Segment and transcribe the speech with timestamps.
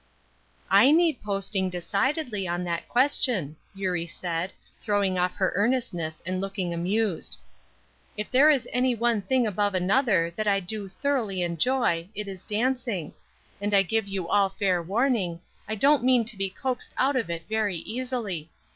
[0.71, 6.73] "I need posting, decidedly, on that question," Eurie said, throwing off her earnestness and looking
[6.73, 7.37] amused.
[8.17, 13.13] "If there is anyone thing above another that I do thoroughly enjoy, it is dancing;
[13.61, 17.29] and I give you all fair warning, I don't mean to be coaxed out of
[17.29, 18.49] it very easily.